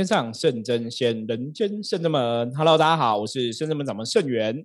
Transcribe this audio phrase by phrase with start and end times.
[0.00, 2.50] 天上圣真仙，人间圣真门。
[2.54, 4.64] Hello，大家好，我是圣真门掌门圣元。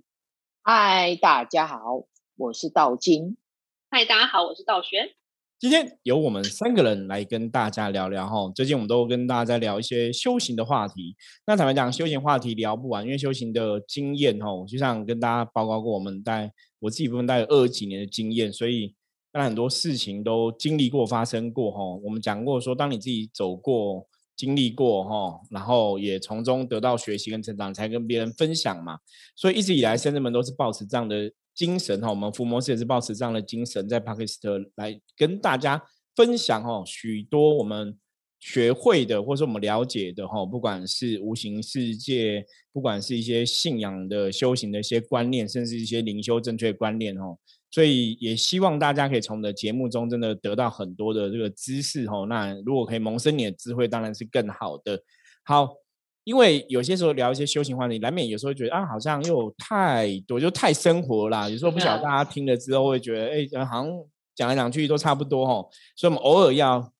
[0.62, 2.06] 嗨，大家好，
[2.38, 3.36] 我是道金。
[3.90, 5.10] 嗨，大家好，我是道玄。
[5.58, 8.50] 今天由我们三个人来跟大家聊聊哈。
[8.54, 11.14] 最近我们都跟大家在聊一些修行的话题。
[11.46, 18.94] 那坦白讲，修行话题聊不完，因为修行的经验哈，我就像跟大家报告过，我们带我自己部分带有二十几年的经验，所以
[19.30, 21.84] 当然很多事情都经历过、发生过哈。
[22.02, 24.08] 我们讲过说，当你自己走过。
[24.36, 28.98] 经历过哈，然后也从中得到学习跟成长，才跟别人分享嘛。
[29.34, 32.10] 所以一直以来，先生们都是保持这样的精神哈。
[32.10, 35.82] 我们福摩斯也是保持这样的精神，在帕克斯特来跟大家
[36.14, 37.98] 分享哈，许多我们
[38.38, 47.36] 学会的，或者说我们了解的哈，不管是无形世界，不管是一些信仰的修行的一些观念，甚至一些灵修正确观念哈。
[47.70, 52.26] 所以也希望大家可以从我们的节目中真的得到很多的这个知识哦。
[52.28, 54.98] 那如果可以萌生你的智慧，当然是更好的。
[55.44, 55.74] 好，
[56.24, 61.48] 因为有些时候聊一些修行话题，难免有时候觉得啊，好像又太多，就太生活啦。
[61.48, 63.26] 有时候不晓得大家听了之后会觉得，
[63.58, 63.90] 哎，好像
[64.34, 65.68] 讲来讲去都差不多哦。
[65.96, 66.92] 所以我们偶尔要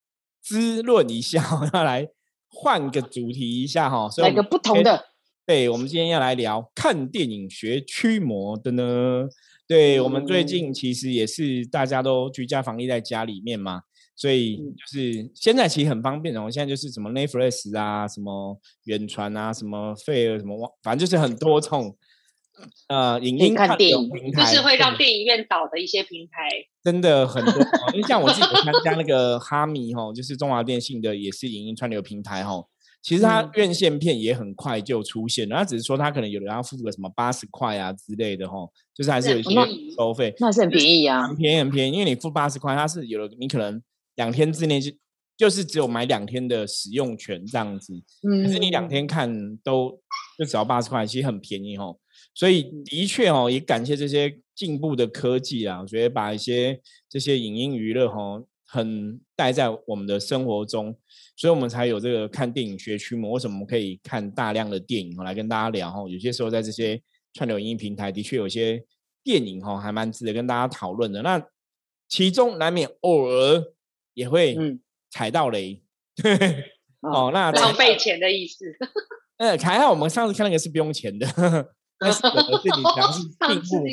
[0.43, 2.07] 滋润一下， 要来
[2.49, 4.09] 换个主题一下哈。
[4.19, 5.07] 来个不同的。
[5.47, 9.29] 对，我们今天要来聊看电影学驱魔的呢。
[9.69, 13.83] 对我们最近其实也是大家都居家防疫在家里面嘛，
[14.15, 16.49] 所以就是现在其实很方便哦。
[16.51, 21.97] 现在就是什么 Netflix 啊，什么远传啊，什么费尔什么，反正就是很多种
[22.89, 26.49] 呃影音看电影平台，就是会让电影院倒的一些平台，
[26.83, 27.55] 真的很多。
[27.93, 32.69] 因为像我自己参加那 个哈米吼，就是中华电信的也是影音串流平台吼。
[33.07, 39.55] 其实它院线片也很快就出现了，它只是说它可能有人要付个什么八十块啊之类的哈，就是还是有一些
[39.97, 43.81] 收费，那是很便宜啊，很便宜很便宜，因为你付八十块，它是有的，你可能
[44.17, 44.91] 两天之内就
[45.37, 47.95] 就是只有买两天的使用权这样子，
[48.29, 50.01] 嗯，可是你两天看都
[50.37, 51.97] 就只要八十块，其实很便宜哦，
[52.35, 60.99] 所以的确哦，也感谢这些进步的科技啊，我觉得把一些这些影音娱乐哈，很带在我们的生活中。
[61.37, 63.33] 所以我们才有这个看电影学驱魔。
[63.33, 65.15] 为什么我们可以看大量的电影？
[65.19, 66.09] 我来跟大家聊哈。
[66.09, 67.01] 有些时候在这些
[67.35, 68.83] 串流影音平台，的确有些
[69.23, 71.21] 电影哈，还蛮值得跟大家讨论的。
[71.21, 71.41] 那
[72.09, 73.63] 其中难免偶尔
[74.15, 74.57] 也会
[75.11, 75.83] 踩到雷。
[77.03, 78.65] 哦，那浪费钱的意思。
[79.37, 81.27] 呃，还好我们上次看那个是不用钱的，
[82.01, 83.85] 那是自己讲是订户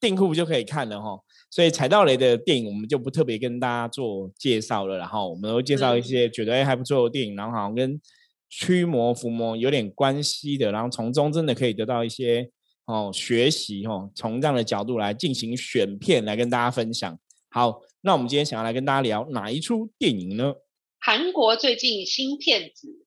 [0.00, 1.18] 订户就可以看了哈。
[1.52, 4.96] 所以踩到雷的电影，我们就不特别跟大家做介绍了。
[4.96, 8.00] 然后我们会介绍一些觉得哎还不错的电影，然后好像跟
[8.48, 12.50] 驱魔伏魔有点关系的，然后从中真的可以得到一些
[12.86, 17.18] 哦学习哦，从这样的角度来进行选片来跟大家分享。
[17.50, 20.54] 好，那我们今天想要来跟大家聊哪一出电影呢？
[20.98, 23.04] 韩国最近新片子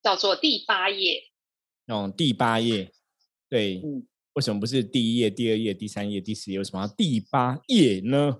[0.00, 1.24] 叫做《第八页》。
[1.92, 2.92] 哦，第八页，
[3.48, 3.82] 对。
[4.40, 6.56] 为什么不是第一页、第二页、第三页、第四页？
[6.56, 8.38] 为什么要第八页呢？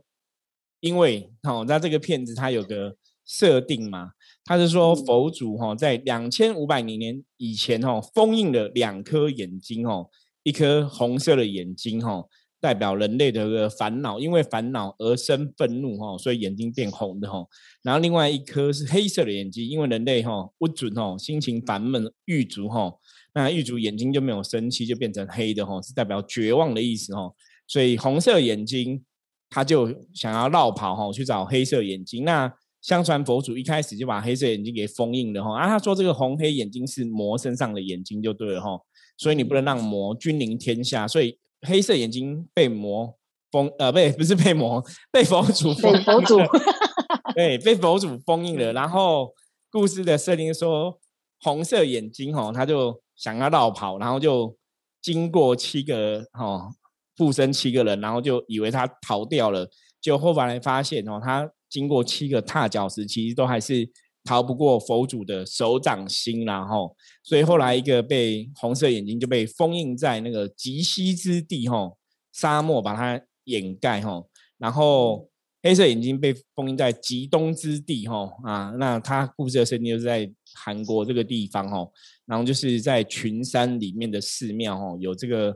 [0.81, 2.97] 因为哦，那这个片子它有个
[3.27, 4.13] 设定嘛，
[4.47, 10.09] 它是说佛祖哈在两千五百年以前哈封印了两颗眼睛哦，
[10.43, 12.25] 一颗红色的眼睛哈
[12.63, 17.45] 代表人类的个烦恼，因为烦恼而生愤怒哈，所以眼睛变红的哈。
[17.83, 22.91] 然后另外一颗是黑色的眼睛，因为人类哈不准哦，心情烦闷郁卒哈。
[23.33, 27.35] 那狱卒眼睛就没有生气，就变成黑的吼，是代表绝望的意思吼。
[27.67, 29.05] 所以红色眼睛
[29.49, 32.25] 他就想要绕跑吼，去找黑色眼睛。
[32.25, 35.53] 那相传佛祖一开始就把黑色眼睛给封印了吼。
[35.53, 38.85] 啊，他说这个红黑眼睛是魔身上的眼睛就对了吼。
[39.17, 43.17] 所以你不能让魔君临天下，所以黑色眼睛被魔
[43.53, 46.39] 封呃，被不是被魔被佛祖封佛祖
[47.37, 48.73] 对被佛祖封印了。
[48.73, 49.33] 然后
[49.71, 50.99] 故事的设定说
[51.41, 53.01] 红色眼睛吼，他就。
[53.21, 54.57] 想要绕跑，然后就
[55.03, 56.73] 经过七个哦
[57.17, 59.69] 附身七个人，然后就以为他逃掉了，
[60.01, 63.87] 就后来发现哦，他经过七个踏脚石，其实都还是
[64.25, 71.99] 逃不过佛祖的手掌心，然后所以后来一个被红色眼睛就被封印在那个极西之地吼，
[72.33, 75.30] 沙漠把它掩盖吼，然后
[75.63, 81.93] 黑色眼睛被封印在极东之地吼啊，那他故事的设定就是在韩国这个地方吼。
[82.25, 85.55] 然后就是在群山里面的寺庙，哈，有这个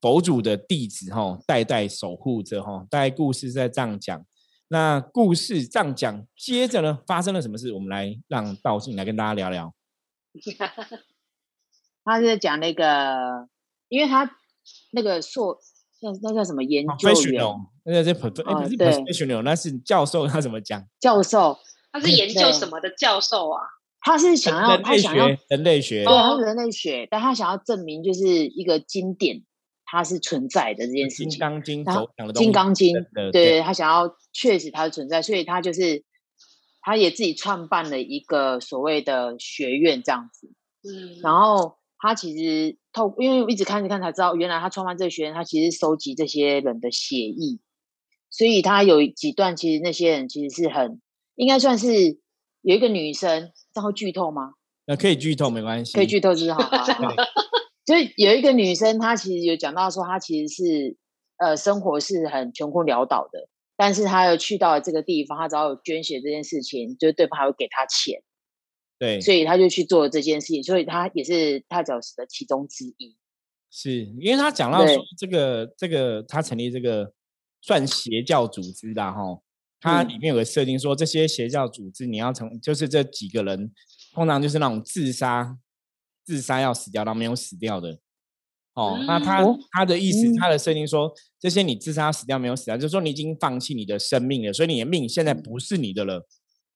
[0.00, 2.86] 佛祖的弟子，哈，代代守护着，哈。
[2.90, 4.26] 大概故事在这样讲，
[4.68, 7.72] 那故事这样讲，接着呢，发生了什么事？
[7.72, 9.74] 我们来让道信来跟大家聊聊。
[12.04, 13.48] 他是在讲那个，
[13.88, 14.30] 因为他
[14.92, 15.58] 那个硕，
[16.02, 17.44] 那那叫什么研究员？
[17.90, 20.84] 那是 professional，那是教授，他怎么讲？
[21.00, 21.58] 教授，
[21.92, 23.60] 他是研究什么的教授啊？
[24.02, 29.42] 他是想要人类他想要学，人类学对，，哦他是人类学，但他想要证明就是一个经典
[29.84, 31.38] 它是存在的这件事情金。
[31.38, 31.84] 刚经
[32.34, 36.04] 金刚经的，对他想要确实它的存在，所以他就是
[36.80, 40.48] 他也自己创办了一个所谓的学院这样子。
[40.82, 47.60] 嗯，然后他其实透，因为我一直看着看才知道，原来他创办这个学院，他其实收集这些人的协议，
[48.30, 51.00] 所以他有几段其实那些人其实是很
[51.34, 52.18] 应该算是
[52.62, 54.54] 有一个女生，这样会剧透吗？
[54.86, 57.14] 那可以剧透没关系，可以剧透就是好，好好好
[57.84, 60.96] 就有一个女生，她其实有讲到说，她其实是
[61.38, 68.22] 呃生活是很穷困潦倒的，但是她又去到了这个地方，她只要有捐血这件事情，就是对方还会给她钱，
[68.98, 73.16] 对，所以她就去做这件事情，所以她也是踏脚石的其中之一。
[73.72, 77.12] 是因为他讲到说这个这个他成立这个
[77.60, 79.20] 算邪教组织的哈，
[79.80, 80.08] 它嗯。
[80.08, 83.72] 里面有个设定说这些邪教组织你要成就是这几个人
[84.12, 85.56] 通常就是那种自杀
[86.24, 87.98] 自杀要死掉到没有死掉的。
[88.74, 90.36] 哦，那他哦他的意思，嗯。
[90.36, 96.26] 他的设定说，这些你自杀死掉没有死掉，就是说你已经放弃你的生命了，所以你的命现在不是你的了，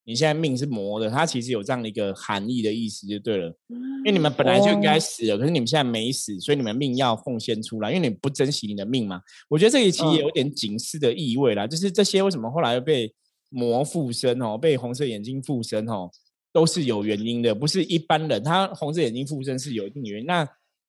[0.05, 1.11] 你现在命是魔的。
[1.11, 3.55] 它其实有这样的一个含义的意思就对了。
[3.69, 9.21] 因为你们本来就应该哦死了，可是你们现在没死，所以你们命要奉献出来，因为你不珍惜你的命嘛。
[9.49, 13.15] 我觉得这里其实也嗯有点警示的意味啦，就是这些为什么后来又被
[13.51, 16.11] 魔附身哦，被红色眼睛附身哦，
[16.53, 18.43] 都是有原因的，不是一般人。
[18.43, 20.27] 他红色眼睛附身是有一定原因。
[20.27, 20.47] 那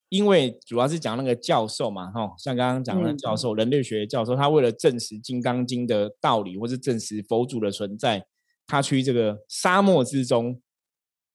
[0.09, 8.25] 因为主要是讲那个教授嘛，哈、像刚刚讲的嗯教授，人类学教授，他为了证实《金刚经》的道理，或是证实佛祖的存在，
[8.67, 10.61] 他去这个沙漠之中，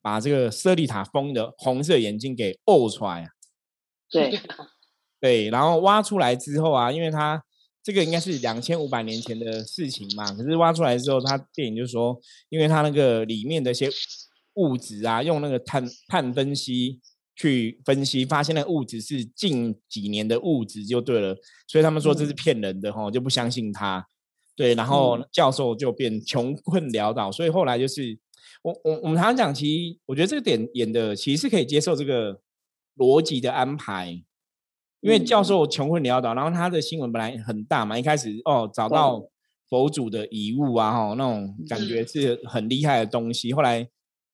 [0.03, 3.29] 把这个舍利塔峰的红色眼睛给呕出来啊。
[4.11, 4.39] 对，
[5.21, 7.43] 对，然后挖出来之后啊，因为他
[7.83, 13.89] 这个应该是两千五百年前的事情嘛，可是挖出来之后，他电影就说，因为他那个里面的一些
[14.55, 17.01] 物质啊，用那个碳碳分析
[17.37, 21.37] 去分析，发现那个物质是近几年的物质就对了，
[21.69, 24.07] 所以他们说这是嗯骗人的哈，就不相信他。
[24.61, 25.25] 对，然后嗯。
[25.33, 28.19] 教授就变穷困潦倒，所以后来就是
[28.63, 32.39] 我我我们常常讲，其实我觉得这个点演的其实是可以接受这个
[32.99, 34.23] 逻辑的安排，
[35.01, 35.45] 因为教嗯。
[35.45, 39.23] 授穷困潦倒，然后他的新闻本来很大嘛，一开始哦找到
[39.71, 42.05] 佛祖的遗物啊，哈那种感觉。
[42.05, 43.89] 是很厉害的东西，后来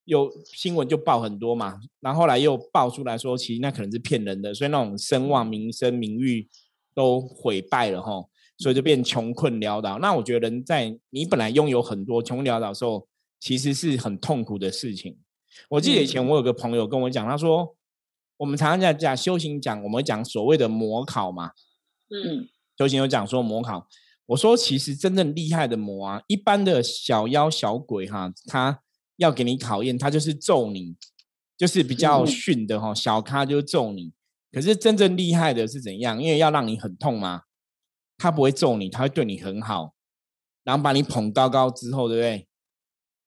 [0.07, 6.49] 又新闻就报很多嘛，然后后来又爆出来说，其实那可能是骗人的，所以那种声望、名声、名誉
[6.95, 8.25] 都毁败了哈，
[8.59, 9.99] 所以就变穷困潦倒。
[9.99, 13.07] 那我觉得人在你本来拥有很多穷困潦倒的时候，
[13.39, 15.19] 其实是很痛苦的事情。
[15.71, 17.77] 我记得以前我有个朋友跟我讲，他说
[18.39, 21.53] 我们常常在讲修行讲，我们会讲所谓的魔考嘛，
[22.11, 22.49] 嗯
[22.79, 23.89] 修行有讲说魔考。
[24.27, 28.83] 我说其实真正厉害的魔啊，一般的小妖小鬼哈，他
[29.17, 30.97] 要给你考验，他就是揍你，
[31.57, 34.13] 就是比较嗯逊的哈，小咖就揍你。
[34.53, 36.21] 可是真正厉害的是怎样？
[36.21, 37.43] 因为要让你很痛嘛，
[38.19, 39.95] 他不会揍你，他会对你很好，
[40.65, 42.49] 然后把你捧高高之后，对不对？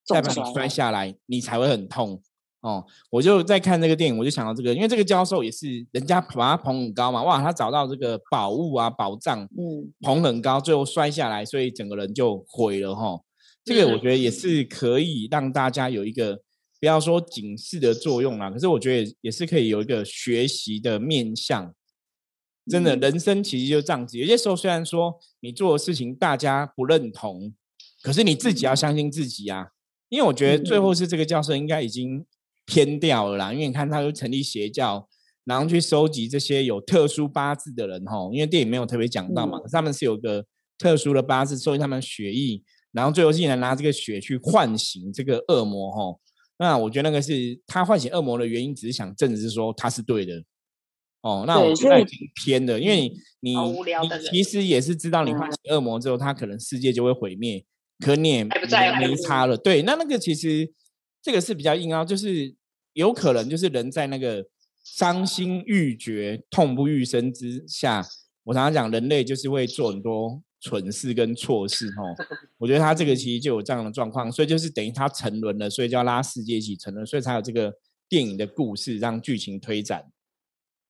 [0.04, 2.20] 再把你摔下来，你才会很痛
[2.62, 2.84] 哦。
[3.10, 13.20] 我就在看这个电影，我就想到这个，因为这个教授也是人家把他捧很高嘛，哇，他找到这个宝物啊、宝藏，嗯，捧很高，最后摔下来，所以整个人就毁了哈。
[13.62, 16.40] 这个我觉得也是可以让大家有一个
[16.80, 21.72] 不要说警示的作用啦，可是我觉得也是可以有一个学习的面向。
[22.70, 24.16] 真的，嗯人生其实就这样子。
[24.16, 27.52] 有些时候虽然说你做的事情大家不认同，
[28.02, 29.68] 可是你自己要相信自己啊。
[30.08, 32.24] 因为我觉得最后是这个教授应该已经
[32.66, 35.08] 偏掉了啦，因为你看他又成立邪教，
[35.44, 40.44] 然后去收集这些有特殊八字的人吼，因为电影没有特别讲到嘛，嗯可是他们是有个
[40.78, 42.62] 特殊的八字，收集他们血液，
[42.92, 46.20] 然后最后竟然拿这个血去唤醒这个恶魔吼。
[46.58, 50.42] 那我觉得那个是他唤醒恶魔的原因，只是想证实说他是对的。
[51.22, 57.62] 哦，那我觉得那挺偏的，因为你你其实也是知道你唤嗯醒恶魔之后，他可能世界就会毁灭，
[57.98, 59.56] 可你也没差了。
[59.56, 60.72] 对，那那个其实
[61.22, 62.54] 这个是比较硬啊，就是
[62.94, 64.46] 有可能就是人在那个
[64.82, 68.02] 伤心欲绝、痛不欲生之下，
[68.44, 72.16] 我常常讲人类就是会做很多蠢事跟错事哦。
[72.56, 77.74] 我觉得他这个其实就有这样的状况，所以就是等于他沉沦了，所以就要拉世界一起沉沦，所以才有这个
[78.08, 80.02] 电影的故事让剧情推展。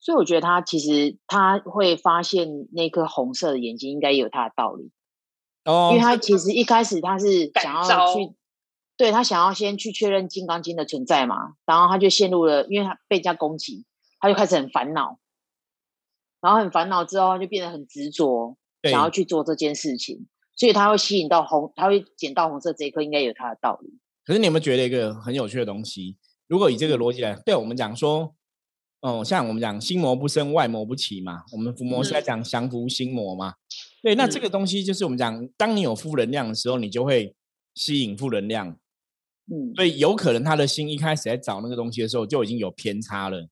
[0.01, 4.91] 所以我觉得他其实他会发现那颗红色的眼睛，应该也有他的道理。
[5.65, 8.33] 哦因为他其实一开始他是想要去，
[8.97, 13.85] 对他想要先去确认《金刚经》的存在嘛，然后他就陷入了，因为他被人家攻击，
[14.19, 15.19] 他就开始很烦恼，
[16.41, 20.27] 然后很烦恼之后，他就变得很执着，对想要去做这件事情，
[20.57, 23.99] 所以他会吸引到红，他会捡到红色这一颗，应该有他的道理。
[24.25, 26.17] 可是你有没有觉得一个很有趣的东西？
[26.47, 28.35] 如果以这个逻辑来，对我们讲说，
[29.01, 31.43] 哦，像我们讲心魔不生，外魔不起嘛。
[31.53, 33.55] 我们伏魔是在讲降服心魔嘛。
[34.03, 37.35] 对，那这个东西就是我们讲，当你有负能量的时候，你就会
[37.75, 38.79] 吸引负能量。
[39.51, 43.49] 嗯，所以有可能他的心一开始在找那个东西的时候就已经有偏差了。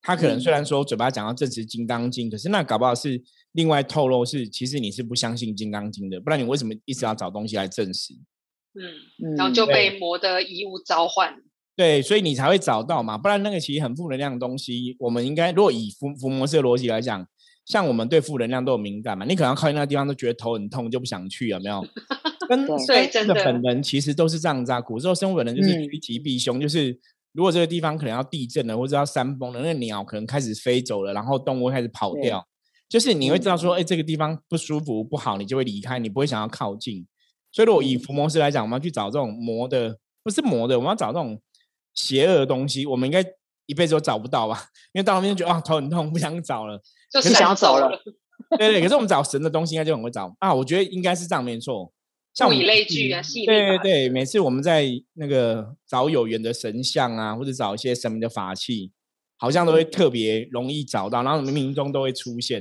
[0.00, 3.22] 他可能虽然说嘴巴讲到正持金刚经，可是那搞不好是
[3.52, 8.14] 另外透露是，其实你是不相信金刚经的，不然你为什么一直要找东西来证实？
[8.74, 11.42] 嗯，然后就被魔的遗物召唤。
[11.76, 17.26] 对，所以你才会找到嘛，不然那个其实很负能量的东西，我们应该如果以伏伏魔式的逻辑来讲，
[17.66, 21.84] 像我们对负能量都有敏感嘛，你可能靠近那个地方都觉得头很痛，就不想去，有没有？
[22.48, 23.08] 跟对。
[23.08, 23.34] 真的。
[23.34, 26.98] 本能其实都是这样子啊，古时候生物本能就是趋吉避凶，就是
[27.32, 32.46] 如果这个地方可能要地震了，或者要山崩了，那鸟可能开始飞走了，然后动物开始跑掉，
[32.88, 37.06] 就是你会知道说，哎，这个地方不舒服不好，你就会离开，你不会想要靠近。
[37.52, 41.40] 所以，如果以伏魔师来讲，我们要去找这种魔的，不是魔的，我们要找这种
[41.96, 43.24] 邪恶的东西，我们应该
[43.66, 44.66] 一辈子都找不到吧？
[44.94, 46.80] 因为到那边觉得啊头很痛，不想找了，
[47.12, 47.90] 就是想走了。
[48.56, 50.54] 对对，可是我们找神的东西应该就很会找啊。
[50.54, 51.92] 我觉得应该是这样没错。
[52.34, 54.84] 像物以类聚啊，系对对对，每次我们在
[55.14, 58.92] 那个找有缘的神像啊，或者找一些神明的法器，
[59.38, 62.60] 好像都会特别容易找到，然后冥冥中都会出现。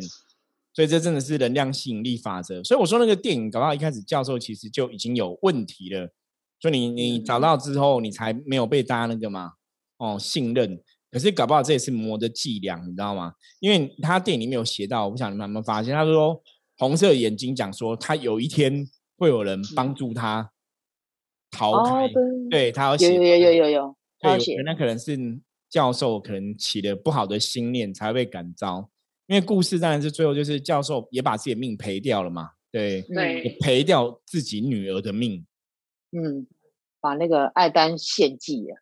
[0.74, 2.64] 所以这真的是能量吸引力法则。
[2.64, 6.10] 所以我说那个电影搞到一开始教授其实就已经有问题了。
[6.60, 9.54] 所以你你找到之后，你才没有被大家那个嘛
[9.98, 10.82] 哦信任。
[11.12, 13.34] 可是搞不好这也是魔的伎俩，你知道吗？
[13.62, 16.42] 因为他电影里面有写到，我不晓得你们有没有发现，他说
[16.78, 18.86] 红色眼睛讲说他有一天
[19.18, 20.52] 会有人帮助他
[21.52, 22.10] 逃开。
[22.50, 25.18] 对他有有有有有有，对，那可能是
[25.70, 28.90] 教授可能起了不好的心念才会被感召。
[29.28, 35.46] 因为故事当然是最后就是教授也把自己的命赔掉了嘛，对，对，赔掉自己女儿的命，
[36.16, 36.48] 嗯，
[37.02, 38.78] 把那个艾丹献祭了。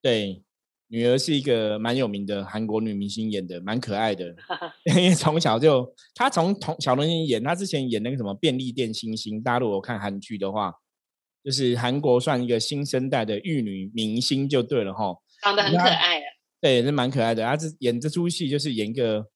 [0.00, 0.44] 对，
[0.86, 4.34] 女儿是一个蛮有名的韩国女明星演的，蛮可爱的，
[4.86, 10.72] 因为从小就她从从小年纪演，她之前演那个什么便利店星星，大家如果看韩剧的话，
[11.42, 16.24] 就是韩国算一个新生代的玉女明星就对了哈，长得很可爱啊，
[16.60, 19.26] 对，是蛮可爱的，她这演这出戏就是演一个。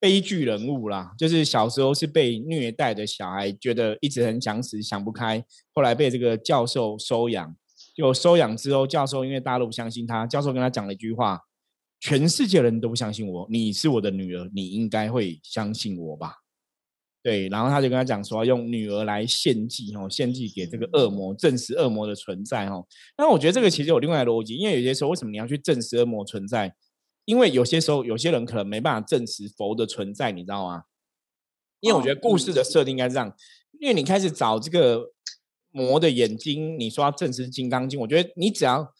[0.00, 7.54] 悲剧人物啦，就是小时候是被虐待的小孩，觉得一直很想死，想不开，后来被这个教授收养。
[7.94, 11.38] 就收养之后，教授因为大家都不相信他，教授跟他讲了一句话
[12.00, 16.36] ：“全世界人都不相信我，你是我的女儿，你应该会相信我吧？”
[17.22, 22.86] 对，然后他就跟他讲说，用女儿来献祭，哦，献祭给这个恶魔，证实恶魔的存在，哦。
[23.18, 26.72] 那我觉得这个其实有另外的逻辑，因为有些时候，为什么你要去证实恶魔存在？
[27.30, 30.82] 因为有些时候，有些人可能没办法证实佛的存在，你知道吗？
[31.78, 33.32] 因为我觉得故事的设定应该是这样：，
[33.78, 35.12] 因为你开始找这个
[35.70, 38.92] 魔的眼睛，你说要证实《金刚经》，我觉得你只要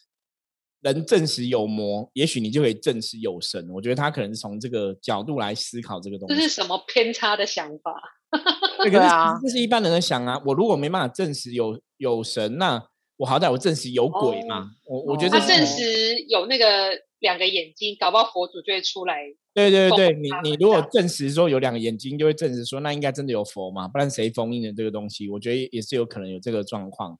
[0.83, 3.69] 能证实有魔，也许你就可以证实有神。
[3.71, 6.37] 我觉得他可能是从这个角度来思考这个东西。
[6.37, 7.93] 这是什么偏差的想法？
[8.85, 10.41] 对啊，这是一般人的想啊。
[10.47, 12.81] 我如果没办法证实有有神，那
[13.21, 14.71] 我好歹我证实有鬼嘛。
[14.89, 16.99] 我我觉得他证实有那个。
[17.21, 19.15] 两个眼睛，搞不好佛祖就会出来。
[19.53, 25.29] 对对对，你你如果证实说有两个眼睛，就会证实说那应该真的有佛嘛，不然谁封印的这个东西？
[25.29, 27.19] 我觉得也是有可能有这个状况。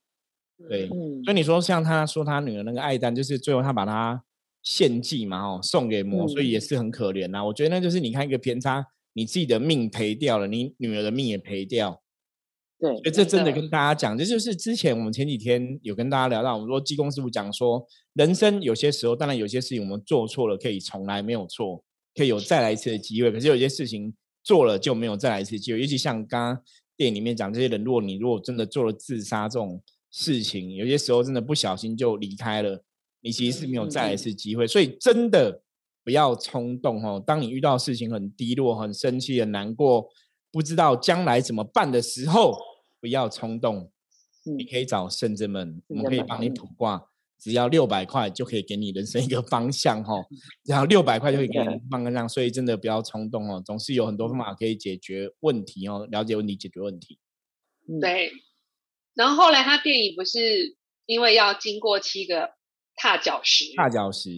[0.67, 4.25] 对，所以你说像他说他女儿那个爱丹，就是最后他把他
[4.63, 7.45] 献祭嘛，哦，送给魔，所以也是很可怜呐。
[7.45, 12.01] 我觉得那就是你看一个偏差，你自己的命赔掉了，你女儿的命也赔掉。
[12.81, 21.85] 对，所以这真的跟大家讲，这就是之前我们前几天有跟大家聊到，我们说济公师傅讲说，人生有些时候，当然有些事情我们做错了，可以从来没有错，
[22.15, 23.31] 可以有再来一次的机会。
[23.31, 26.65] 可是有些事情做了就没有再来一次机会，尤其像刚刚
[26.97, 32.83] 电影里面讲这些人，如果你如果真的做了自杀这种事情，有些时候真的不小心就离开了，
[33.21, 34.67] 你其实是没有再来一次机会。
[34.67, 35.61] 所以真的
[36.03, 40.09] 不要冲动哦，当你遇到事情很低落、很生气、很难过，
[40.51, 42.70] 不知道将来怎么办的时候。
[43.01, 43.91] 不要冲动，
[44.45, 47.03] 你可以找圣真们，我们可以帮你卜卦，
[47.39, 50.15] 只要六百块就可以给你人生一个方向哈，
[50.65, 57.19] 只要六百块就可以给你方向，所以真的不要冲动哦，总是有很多方法可以解决问题哦，了解问题，解决问题。
[58.01, 58.33] 对，
[59.15, 60.77] 然后后来他电影不是
[61.07, 62.53] 因为要经过七个
[62.95, 64.31] 踏脚石，踏脚石，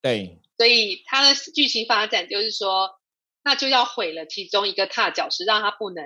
[0.00, 2.90] 对，所以他的剧情发展就是说，
[3.42, 6.04] 那就要毁了其中一个踏脚石，让他不能。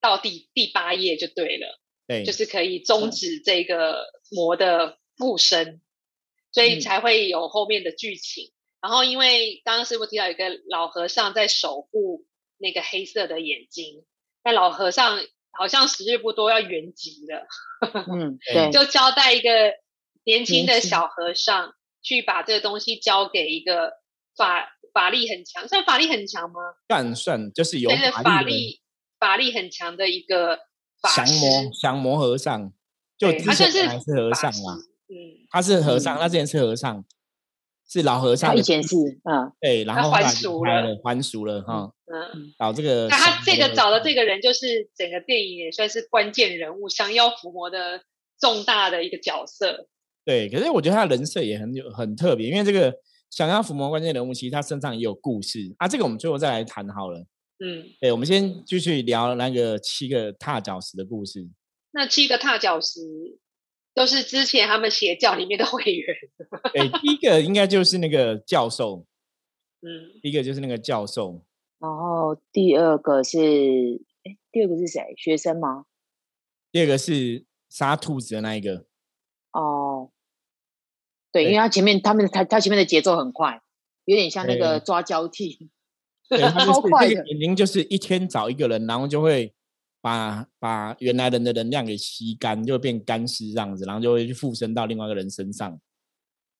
[0.00, 5.80] 到第第八页就对了，对，就是可以终止这个魔的附身，
[6.52, 8.52] 所以才会有后面的剧情。
[8.80, 12.24] 然后因为刚刚师傅提到一个老和尚在守护
[12.56, 14.04] 那个黑色的眼睛，
[14.42, 17.46] 那老和尚好像时日不多要圆寂了，
[18.10, 19.50] 嗯，对，就交代一个
[20.24, 23.92] 年轻的小和尚去把这个东西交给一个
[24.34, 26.60] 法法力很强，算法力很强吗？
[26.88, 27.90] 算算，就是有
[28.24, 28.80] 法力
[29.20, 30.58] 法力很强的一个
[31.14, 32.72] 降魔降魔和尚，
[33.16, 37.04] 就他算是和尚嘛，嗯，他是和尚，他之前是和尚。
[37.92, 41.90] 是老和尚，以前是嗯，对，然后还俗了，还俗了哈。
[42.06, 48.00] 嗯，找这个，那他这个找的这个人，就是整个电影也算是关键人物，降妖伏魔的
[48.38, 49.88] 重大的一个角色。
[50.24, 52.94] 对，可是我觉得他的人设也很有很特别，因为这个
[53.28, 55.88] 降妖伏魔关键人物，其实他身上也有故事啊。
[55.88, 57.26] 这个我们最后再来谈好了。
[57.62, 61.48] 嗯，对，我们先继续聊那个七个踏脚石的故事。
[61.92, 63.38] 那七个踏脚石。
[63.92, 66.16] 都是之前他们邪教里面的会员。
[66.74, 69.04] 哎，第一个应该就是那个教授，
[69.82, 71.44] 嗯，第一个就是那个教授。
[71.80, 73.36] 然后第二个是，
[74.22, 75.12] 哎，第二个是谁？
[75.16, 75.86] 学生吗？
[76.70, 78.86] 第二个是杀兔子的那一个。
[79.52, 80.12] 哦，
[81.32, 83.60] 对，因为他前面他们他他前面的节奏很快，
[84.04, 85.68] 有点像那个抓交替，
[86.64, 87.26] 超快的。
[87.26, 89.52] 眼睛就是一天找一个人，然后就会。
[90.02, 95.78] 把把原来人的能量给吸干，就会变干尸这样子，然后就会去附身到另外一个人身上。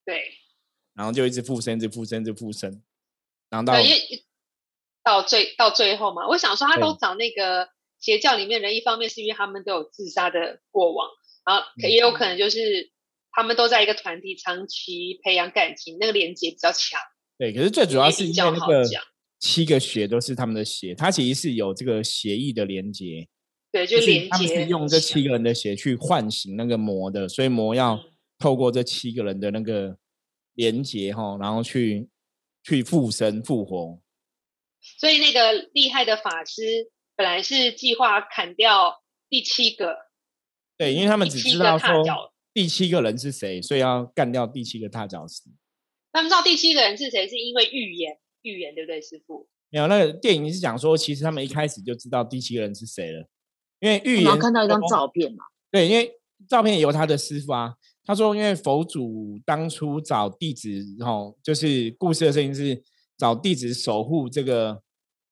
[0.05, 0.25] 对，
[0.93, 2.83] 然后就一直附身，一直附身，一直附身，
[3.49, 3.73] 然后到
[5.03, 11.09] 到最到最后嘛，我想说，他都找那个邪教里面人，一方面是因为他们都有自杀的过往，
[11.47, 12.93] 然后也有可能就是
[13.33, 17.01] 他们都在一个团体长期培养感情，那个连接比较强。
[17.39, 18.85] 对，可是最主要是因为那个。
[19.41, 23.27] 七个血都是他们的血，它其实是有这个血意的连接。
[23.73, 24.29] 对，就连接。
[24.29, 27.99] 他们是用这七个人的血去唤醒那个魔的，所以魔要
[28.39, 29.97] 透过这七个人的那个
[30.55, 32.09] 连接哈，然后去
[32.63, 34.01] 去附身复活。
[34.99, 39.97] 所以那个厉害的法师本来是计划砍掉第七个。
[40.77, 42.05] 对，因为他们只知道说
[42.53, 45.45] 第七个人是谁，所以要干掉第七个踏脚石。
[46.13, 48.19] 他们知道第七个人是谁，是因为预言。
[48.43, 49.49] 预言对不对，师傅？
[49.73, 53.29] 没有，那个电影是讲说，其实他们一开始就知道第七个人是谁了，
[53.79, 55.45] 因为预言看到一张照片嘛。
[55.71, 56.11] 对，因为
[56.49, 57.75] 照片由他的师傅啊。
[58.05, 60.69] 他说，因为佛祖当初找弟子，
[61.05, 62.83] 吼，就是故事的声音是
[63.17, 64.83] 找弟子守护这个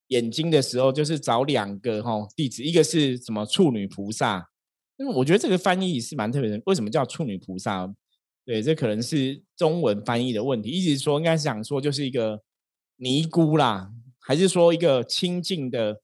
[0.09, 4.49] 眼睛的时候，就是找两个吼弟子，一个是什么处女菩萨。
[4.99, 7.93] 因为我觉得这个翻译是蛮特别的，为什么叫处女菩萨？
[8.45, 10.71] 对，这可能是中文翻译的问题。
[10.71, 12.41] 一直说，应该是想说，就是一个。
[13.01, 16.01] 尼姑啦，还是说一个清净的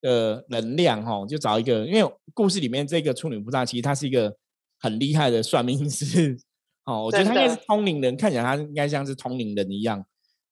[0.00, 1.26] 的能量哈？
[1.26, 4.36] 就找一个，因为故事里面这个处女菩萨其实他是一个
[4.78, 6.38] 很厉害的算命师
[6.84, 7.04] 哦。
[7.04, 10.04] 我觉得他应该是通灵人，看起来他应该像是通灵人一样。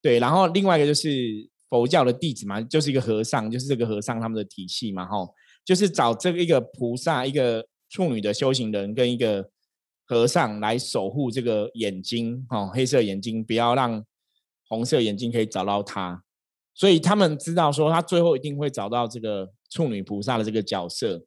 [0.03, 5.27] 对，然后另外一个就是佛教的弟子嘛，就是一个和尚，就是这个和尚他们的体系嘛，哈，
[5.65, 9.49] 就是找这个一个菩萨，一个处女的修行人跟一个
[10.05, 14.05] 和尚来守护这个眼睛哦，黑色眼睛，不要让。
[14.69, 16.23] 红色眼睛可以找到他，
[16.75, 21.25] 所以他们知道说他最后一定会找到这个处女菩萨的这个角色。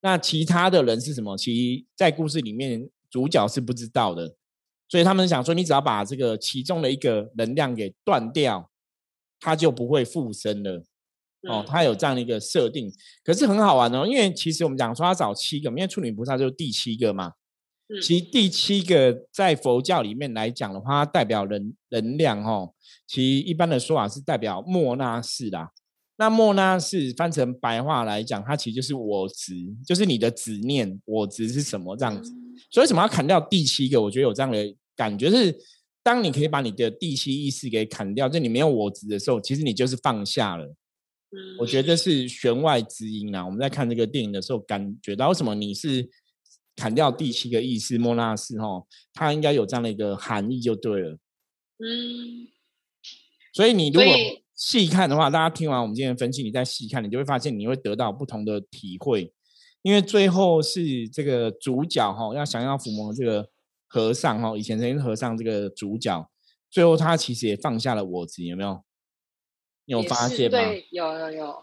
[0.00, 1.36] 那其他的人是什么？
[1.36, 4.34] 其在故事里面主角是不知道的，
[4.88, 8.70] 所以他们想说，你只要把这个其中的一个能量给断掉，
[9.38, 10.82] 他就不会附身了。
[11.48, 12.90] 哦，他有这样的一个设定，
[13.24, 17.32] 可是很好玩哦，因为其实我们讲说他找七个，因为处女菩萨就是第七个嘛。
[18.00, 22.72] 其实第七个在佛教里面来讲的话，它代表能能量哦。
[23.06, 25.70] 其一般的说法是代表莫那式啦。
[26.16, 32.32] 那莫那式翻成白话来讲，它其实就是我执，就是你的执念，我执是什么这样子。
[32.70, 34.00] 所以为什么要砍掉第七个？
[34.00, 35.54] 我觉得有这样的感觉是，
[36.02, 40.74] 当你可以把你的第七意识给砍掉，就你没有我执的时候，其实你就是放下了。
[41.58, 43.44] 我觉得是弦外之音啊。
[43.44, 46.08] 我们在看这个电影的时候，感觉到为什么你是。
[46.82, 51.12] 砍掉第七个意思，莫那斯哈，它应该有这样的一个含义就对了。
[51.78, 52.48] 嗯，
[53.52, 54.12] 所以你如果
[54.56, 59.32] 细看的话，大家听完我们今天分析，你再细看，你就会发现你会得到不同的体会。
[59.82, 63.48] 因为最后是这个主角哈，要想要抚摸这个
[63.86, 66.28] 和尚哈，以前曾经和尚这个主角，
[66.68, 68.82] 最后他其实也放下了我执，有没有？
[69.84, 70.58] 有发现吗？
[70.58, 71.62] 对，有有有。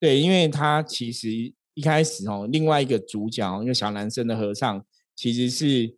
[0.00, 1.52] 对，因为他其实。
[1.74, 4.84] 一开始哦，另外一个主角，一个小男生的和尚，
[5.14, 5.96] 其实是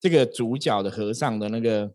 [0.00, 1.92] 这个主角的和尚的那个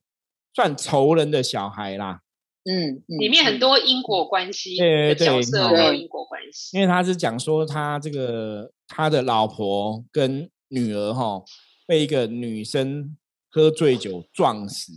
[0.54, 2.22] 算仇人的小孩啦。
[2.66, 6.78] 嗯，里面很多因果关系的角色都有因果关系。
[6.78, 11.44] 因为他是讲说，他这个他的老婆跟女儿哈，
[11.88, 13.18] 被一个女生
[13.50, 14.94] 喝醉酒撞死。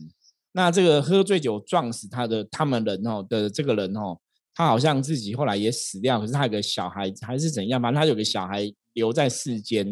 [0.52, 4.18] 那这个喝醉酒撞死他的他们人哦的这个人哦。
[4.56, 7.80] 他好像自己后来也死掉，可是他有个小孩还是怎样？
[7.80, 9.86] 反正他有个小孩留在世间，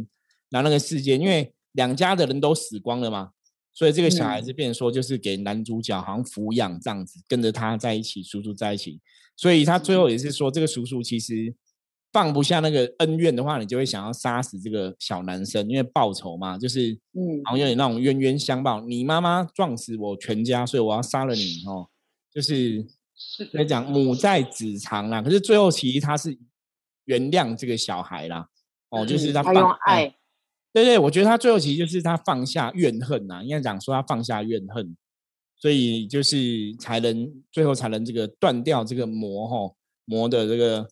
[0.48, 3.31] 然后那个世间，因为两家的人都死光了嘛，
[3.74, 8.98] 所以这个小孩子变成说就是给男主角好像抚养这样子，跟着他在一起，叔叔在一起。
[9.37, 11.55] 所以他最后也是说，这个叔叔其实
[12.12, 18.81] 放不下那个恩怨的话，你就会想要杀死这个小男生，因为报仇嘛，就是嗯，好像有点那种冤冤相报。
[18.81, 21.88] 你妈妈撞死我全家，所以我要杀了你哦。
[22.33, 22.87] 就是
[23.53, 26.39] 在讲母在子藏啦，可是最后其实他是
[27.05, 28.49] 原谅这个小孩啦。
[28.91, 30.15] 哦，就是他用爱。
[30.73, 34.97] 对对，我觉得他最后其实就是他放下怨恨呐，应该讲说他放下怨恨，
[35.57, 40.89] 所以就是才能最后才能这个断掉这个魔哈魔的这个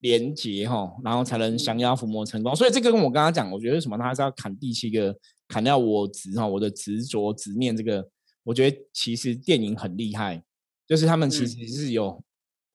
[0.00, 2.54] 连结哈，然后才能降妖伏魔成功。
[2.56, 5.16] 所以这个跟我刚刚讲，我觉得什么，他是要砍第七个，
[5.46, 8.08] 砍掉我执哈，我的执着执念这个，
[8.42, 10.42] 我觉得其实电影很厉害，
[10.90, 12.22] 就是他们其实是有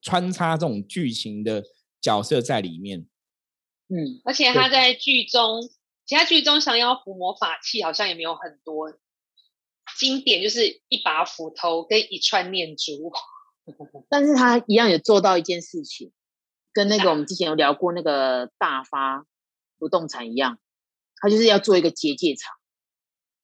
[0.02, 1.62] 穿插这种剧情的
[2.00, 3.06] 角色在里面。
[3.88, 5.70] 嗯，而且他在剧中。
[6.08, 8.96] 其他剧中降妖伏魔法器好像也没有很多，
[9.98, 13.10] 经典就是一把斧头跟一串念珠，
[14.08, 16.12] 但是他一样有做到一件事情，
[16.72, 19.26] 跟那个我们之前有聊过那个大发
[19.80, 20.60] 不动产一样，
[21.16, 22.54] 他就是要做一个结界场，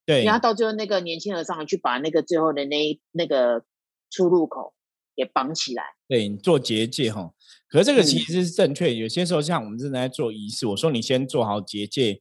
[0.07, 3.65] 对，然后到最后那个年轻和尚去把那个最后的那那个
[4.13, 4.75] 出入口
[5.17, 7.33] 也绑起来，对，你做结界哈，
[7.69, 12.21] 可是这个其实是正确，有些时候像我们正在做仪式，我说你先做好结界。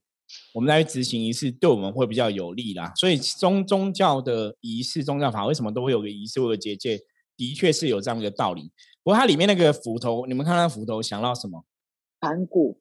[0.53, 2.93] 我们来执行仪式，对我们会比较有利啦。
[2.95, 6.97] 所以宗宗教的仪式、宗教法为什么都会有个仪式或者结界？
[7.35, 8.71] 的确是有这样一个道理。
[9.03, 11.65] 不过它里面那个斧头，你们看那斧头想到什么？
[12.21, 12.79] 盘古。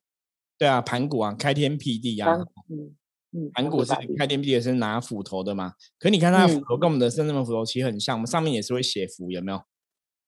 [0.57, 2.37] 对啊，盘古啊，开天辟地啊。
[2.69, 2.95] 嗯
[3.33, 3.51] 嗯。
[3.53, 5.75] 盘古是开天辟地是拿斧头的嘛？
[5.99, 9.63] 可你看它斧头跟我们的圣人斧头其实很像，我们上面也是会写符，有没有？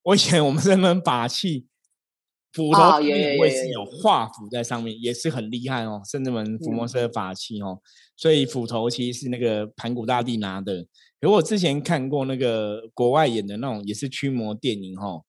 [0.03, 1.67] 我以前我们圣人法器。
[2.55, 6.03] 斧头也会是有画符在上面，也是很厉害哦。
[6.05, 7.81] 甚至们伏魔师的法器哦，
[8.15, 10.87] 所以斧头其实是那个盘古大帝拿的。
[11.19, 15.25] 可我之前看过那个国外演的那种也是驱魔电影哦，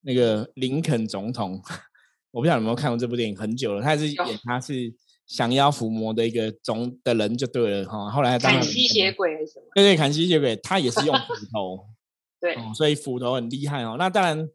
[0.00, 1.62] 那个林肯总统，
[2.32, 3.80] 我不知道有没有看过这部电影，很久了。
[3.80, 4.92] 他是演他是
[5.26, 8.10] 降妖伏魔的一个总的人就对了哈。
[8.10, 9.66] 后来砍吸血鬼还是什么？
[9.74, 11.86] 对对，砍吸血鬼，他也是用斧头。
[12.40, 13.96] 对，所以斧头很厉害哦。
[13.98, 14.48] 那当然。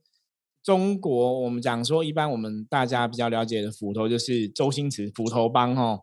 [0.61, 6.01] 中国，我们讲说，一般我们大家比较了解的斧头就是周星驰斧头帮哦，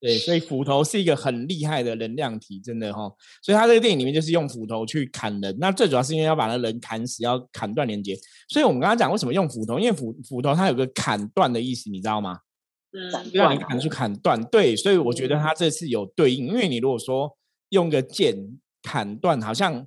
[0.00, 3.12] 对，所以斧头是一个很厉害的能量体，真的哈。
[3.42, 8.18] 所以他这个电影里面就是用斧头去砍人，那最主要是因为要把那人砍死，要砍断连接。
[8.48, 12.38] 所以我们刚刚讲为什么用斧头，因为斧斧头它有个砍断的意思，你知道吗？
[12.92, 14.76] 嗯，让你砍去砍断，对。
[14.76, 17.36] 所以我觉得他这次有对应，因为你如果说
[17.70, 19.86] 用个剑砍断，好像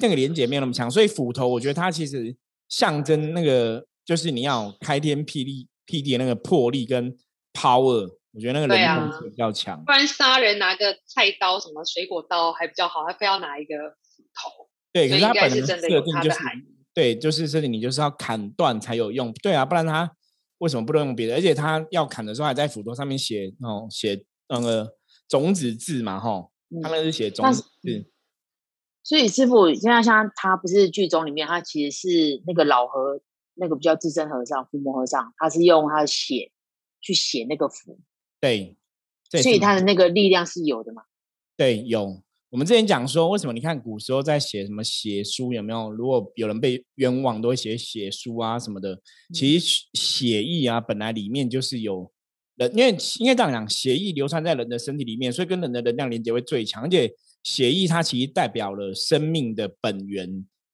[0.00, 2.36] 那个连接没有那么强，所以斧头我觉得它其实。
[2.68, 7.16] 象征那个就是你要开天辟地辟地的那个魄力跟
[7.52, 9.84] power，我觉得那个人比较强。
[9.84, 14.66] 不然杀人拿个菜刀什么水果刀还比较好，他非要拿一个斧头。
[14.92, 16.38] 对，可是他本身设定就是
[16.92, 19.32] 对，就是这里你就是要砍断才有用。
[19.34, 20.15] 对啊，不然他
[20.58, 21.34] 为什么不能用别的？
[21.34, 24.96] 而且他要砍的时候还在斧头上面写哦，写那个
[25.28, 26.48] 种子字嘛，哈，
[26.82, 28.10] 他那是写种子字。
[29.02, 33.20] 所以师傅现在像他不是剧中里面，他其实是那个老和
[33.54, 36.50] 那个比较资深和尚伏魔和尚，他是用他的血
[37.00, 38.00] 去写那个符。
[38.40, 38.76] 对，
[39.30, 41.02] 所以他的那个力量是有的嘛？
[41.56, 42.22] 对，有。
[42.50, 45.90] 我们之前讲说，为什么你看古时候在写什么写书有没有？
[45.90, 49.00] 如果有人被冤枉，都会写写书啊什么的。
[49.34, 52.10] 其实血意啊，本来里面就是有
[52.56, 57.12] 人，因为应该这样讲，血意流传在人的身体里面，所以跟人的能量连接会最强，而且。
[57.42, 60.28] 血意它其实代表了生命的本源，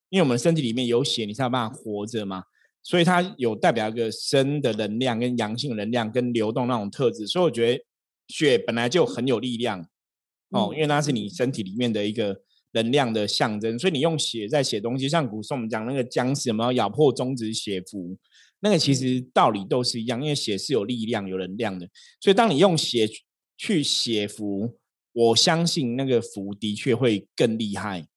[0.09, 2.45] 因为我们身体里面有血，你才有办法活着嘛。
[2.83, 7.27] 所以它有代表一个生的能量、跟阳性能量、跟流动那种特质。
[7.27, 7.85] 所以我觉得
[8.29, 9.87] 血本来就很有力量
[10.53, 12.41] 哦，因为它是你身体里面的一个
[12.73, 13.79] 能量的象征。
[13.79, 18.17] 所以你用血在写东西，像古时候我们讲那个僵尸有没有咬破中指写符，
[18.61, 21.89] 那个其实道理都是一样，因为血是有力量、有能量的。
[22.21, 23.09] 所以当你用血
[23.57, 24.79] 去写符。
[25.15, 28.09] 我相信那个符的确会更厉害，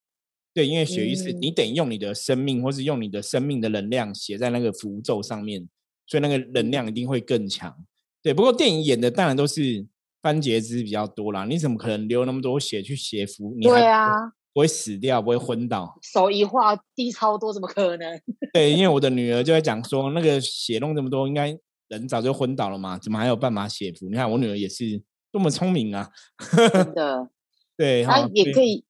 [0.54, 5.68] 对，因为血意是你等于用你的生命，或是用你的生命的能量写在那个符咒上面，
[6.08, 7.86] 所以那个能量一定会更强。
[8.24, 9.86] 对，不过电影演的当然都是
[10.26, 13.56] 番茄汁比较多啦，你怎么可能流那么多血去写符？
[13.62, 14.10] 对啊，
[14.52, 16.00] 不会死掉，不会昏倒。
[16.02, 18.20] 手一画滴超多，怎么可能？
[18.52, 21.56] 对，因为我的女儿就在讲说，那个血弄这么多，应该
[21.90, 24.10] 人早就昏倒了嘛，怎么还有办法血服？
[24.10, 25.04] 你看我女儿也是。
[25.32, 26.10] 多么聪明啊！
[26.56, 27.30] 真 的，
[27.76, 28.86] 对，她也可以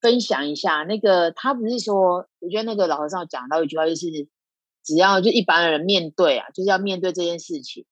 [0.00, 0.84] 分享一下。
[0.84, 4.06] 那个他不是说，我觉得那个老和尚讲到一句话，就是
[4.84, 7.84] 只要就一般人面对啊，就是要面对这件事情，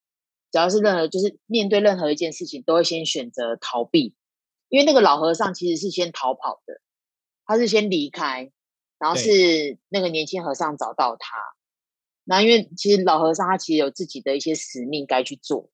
[0.51, 4.15] 只要是任何就是面对任何一件事情，都会先选择逃避。
[4.69, 6.81] 因为那个老和尚其实是先逃跑的，
[7.45, 8.53] 他是先离开，
[8.99, 11.37] 然后是那个年轻和尚找到他。
[12.25, 15.71] 那因为其实老和尚他其实有自己的一些使命该去做，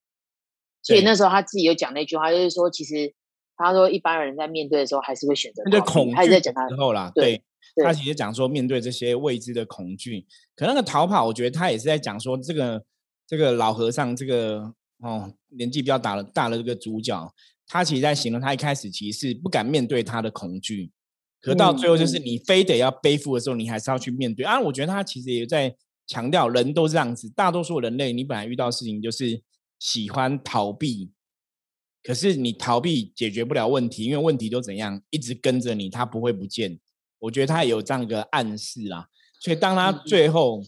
[0.80, 3.12] 所以那时候他自己有讲那句话，就是说其实
[3.58, 7.12] 他说一般人在面对的时候还是会选择那个恐惧，还是在讲他之后啦。
[7.14, 7.42] 对，
[7.84, 12.82] 他其实讲说面对这些未知的恐惧，可那个逃跑，我觉得他也是在讲说这个
[13.26, 17.34] 这个老和尚这个哦年纪比较大了大了这个主角，
[17.66, 20.90] 他其实在形容他一开始其实是不敢面对他的恐惧，
[21.40, 24.60] 可到最后就是你非得要背负的时候，你还是要去面对啊。
[24.60, 25.76] 我觉得他其实也在。
[26.08, 29.42] 强调人都这样子，大多数人类，你本来遇到事情就是
[29.80, 31.10] 喜欢逃避，
[32.00, 36.78] 可是你逃避解决不了问题，因为问题都怎样，一直跟着你，他不会不见。
[37.18, 39.08] 我觉得他有这样一个暗示啦，
[39.40, 40.62] 所以当他最后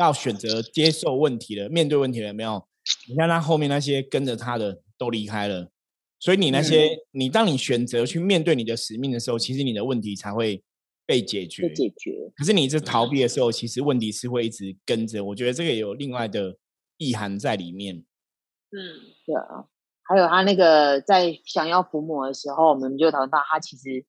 [0.00, 2.66] 要选择接受问题了，面对问题了，没有？
[3.08, 5.70] 你看他后面那些跟着他的都离开了，
[6.18, 10.62] 所以你那些，你当你选择去面对你的使命的时候，其实你的问题才会。
[11.06, 12.30] 被解决，被解决。
[12.36, 15.24] 可是你一直逃避的时候，其实问题是会一直跟着。
[15.24, 16.56] 我觉得这个有另外的
[16.98, 17.96] 意涵在里面。
[17.96, 18.78] 嗯，
[19.26, 19.66] 对啊。
[20.04, 24.06] 还有他那个在想要伏魔的时候，我们就讨论到他其实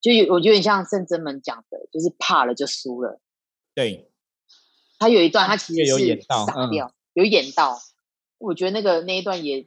[0.00, 3.20] 就有，我觉得像圣真门讲的，就是怕了就输了。
[3.74, 4.12] 对。
[5.04, 7.78] 他有一段，他其实有演到，傻掉，有演到。
[8.38, 9.66] 我觉得那个那一段也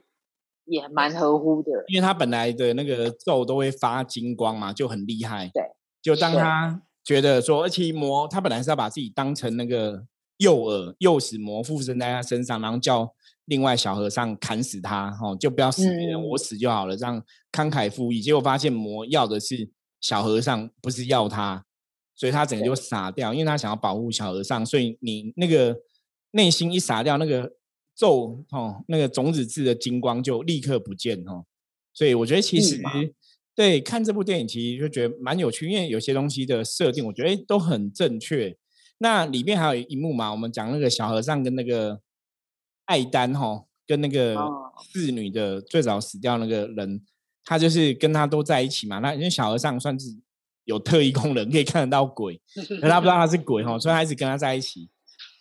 [0.64, 5.48] 也蛮合乎的，因为他本来的那个咒都会发金光嘛，就很厉害。
[5.54, 5.62] 对。
[6.02, 10.04] 就当他觉得说，而且魔他本来是要把自己当成那个
[10.38, 13.12] 诱饵，诱使魔附身在他身上，然后叫
[13.46, 17.22] 另外小和尚砍死他，哦，就不要死别人，我死就好了，这样
[17.52, 18.20] 慷慨赴义。
[18.20, 19.70] 结果发现魔要的是
[20.00, 21.64] 小和尚，不是要他，
[22.18, 25.80] 所以他整个就傻掉，因为他想要保护小和尚，所以你那个
[26.32, 27.52] 内心一傻掉，那个
[27.94, 31.44] 咒哦，那个种子字的金光就立刻不见哦。
[31.94, 32.82] 所以我觉得其实。
[33.54, 38.56] 对，看这部电影其实就觉得蛮有趣，因为有些东西的设定，我觉得都很正确。
[38.98, 42.00] 那里面还有一幕嘛，我们讲那个小和尚跟那个
[42.84, 44.36] 艾丹哈，跟那个
[44.92, 47.04] 侍女的最早死掉那个人，
[47.44, 49.00] 他就是跟他都在一起嘛。
[49.00, 50.16] 那因为小和尚算是
[50.68, 52.40] 有特异功能，可以看得到鬼，
[52.80, 54.88] 可他不知道他是鬼哈，所以他一直跟他在一起。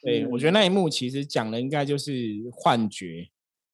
[0.02, 2.12] 对，我觉得那一幕其实讲的应该就是
[2.52, 3.30] 幻觉，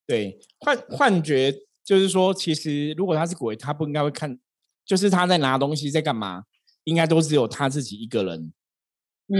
[0.06, 1.56] 对，幻幻觉。
[1.86, 4.39] 就是说，其实如果他是鬼，他不应该会看，
[4.86, 6.44] 就是他在拿东西在干嘛，
[6.86, 8.54] 应该都只有他自己一个人，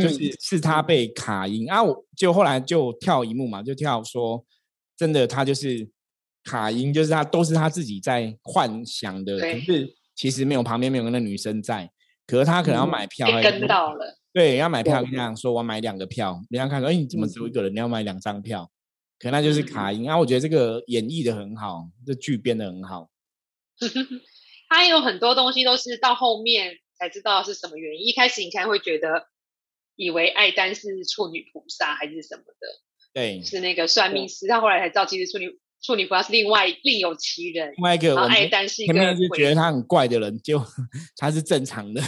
[0.02, 4.46] 就是是他被卡音啊，我就后来就跳一幕嘛，就跳说
[4.98, 5.90] 真的，他就是
[6.44, 11.90] 卡音，就是他都是他自己在幻想的，可是其实没有旁边没有那女生在，
[12.28, 17.74] 可是他可能要买票，跟到了，对，要买票，跟这样说，我买两个票，人家看说，哎，你怎么只有一个人？
[17.74, 18.70] 你要买两张票。
[19.20, 20.18] 可那就是卡音啊！
[20.18, 23.10] 我觉得这个演绎的很好，这剧编的很好。
[24.68, 28.08] 他有很多东西都是到后面才知道是什么原因。
[28.08, 29.28] 一开始你看会觉得
[29.96, 32.68] 以为艾丹是处女菩萨还是什么的，
[33.14, 34.46] 对，是那个算命师。
[34.48, 37.72] 他后来才知道，其实处女处女菩萨是另外另有其人。
[37.76, 38.94] 另外一个，艾丹是一个
[39.36, 40.64] 觉得他很怪的人，就
[41.18, 42.02] 他是正常的。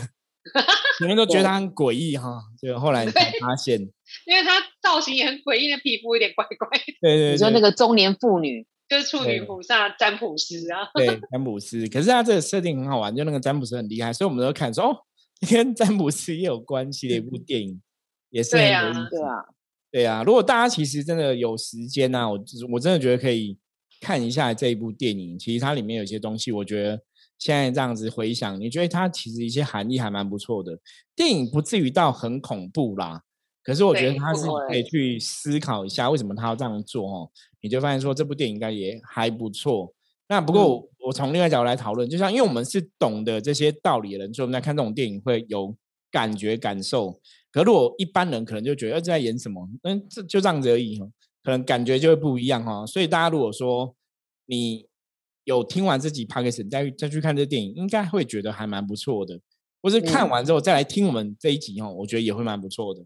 [1.01, 3.81] 你们都觉得他很诡异哈，就后来才发现，
[4.25, 6.83] 因为他造型也很诡异，那皮肤有点怪怪的。
[7.01, 10.87] 对对，你说那个中年妇女就是处女菩萨占卜师啊？
[10.93, 11.87] 对，占卜师。
[11.89, 14.97] 可是他这个设定很好玩，就那个占卜师很厉害，所以我们都看说哦，
[15.49, 17.81] 跟占卜师也有关系的一部电影，
[18.29, 19.09] 也是很有意思。
[19.09, 19.45] 对啊，
[19.91, 20.23] 对啊。
[20.23, 22.39] 如果大家其实真的有时间呢，我
[22.71, 23.57] 我真的觉得可以
[24.05, 25.39] 看一下这一部电影。
[25.39, 27.01] 其实它里面有些东西，我觉得。
[27.37, 30.79] 现在这样子回想，你觉得它其实一些含义还蛮不错的。
[31.13, 33.21] 电影不至于到很恐怖啦，
[33.61, 37.29] 可是我觉得它是可以去思考一下为什么他要这样做哦。
[37.59, 39.93] 你就发现说这部电影应该也还不错。
[40.29, 45.75] 那不过我从另外角度来讨论，就像因为我们是懂得这些道理的人，所以我们在看这种电影会有
[46.09, 47.19] 感觉感受。
[47.51, 51.01] 可如果一般人可能就觉得这在演什么，嗯，这就这样子而已
[51.45, 52.85] 可能感觉就会不一样哈。
[52.85, 53.95] 所以大家如果说
[54.47, 54.89] 你。
[55.45, 59.39] 有听完这集 p o d c a 再再去看这电影，应该会觉得还蛮不错的。
[59.79, 63.05] 或是看完之后再来听我们这一集哦，我觉得也会蛮不错的。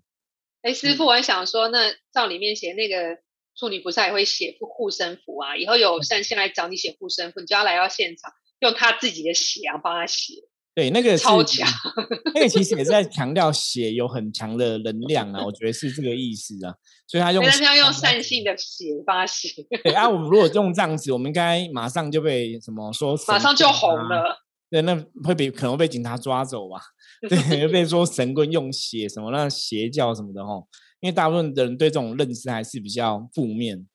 [0.62, 3.18] 哎，师傅，我还想说，那照里面写那个
[3.58, 10.36] 处女菩萨也会写护身符啊，以后有善心来找你写护身符，你就要来到现场，用他自己的血啊帮他写。
[10.80, 11.68] 对，那个超强，
[12.34, 16.74] 那个其实也是在强调血有很强的能量啊，我觉得是这个意思啊。
[17.06, 19.50] 所以他用，但是要用善性的血发血。
[19.84, 23.14] 对啊，我们如果用这样子，我们应该马上就被什么说？
[23.28, 24.38] 马上就红了。
[24.70, 26.80] 对，那会被可能被警察抓走吧？
[27.28, 30.66] 对，被说神棍用血什么那邪教什么的吼。
[31.02, 33.86] 因为大部分的人对这种认识还是比较负面。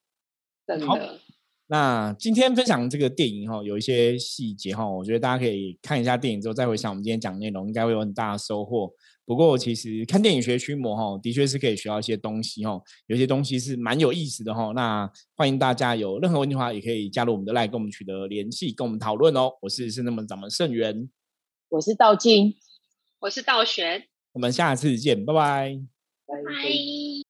[0.67, 1.21] 真的。
[1.67, 8.93] 那今天分享这个电影哈，有一些细节哈，我觉得大家可以看一下电影之后再回想我们今天讲内容，应该会有很大的收获。
[9.27, 14.73] 不过其实看电影学驱魔哈，的确是可以学到一些东西哈，有些东西是蛮有意思的哈。
[14.75, 19.51] 那欢迎大家有任何问题的话，也可以加入我们的赖，跟我们取得联系，跟我们讨论哦。
[19.63, 21.09] 我是圣那么掌门圣元，
[21.71, 22.55] 我是道静，
[23.21, 25.81] 我是道玄，我们下次见，拜拜，
[26.27, 27.24] 拜。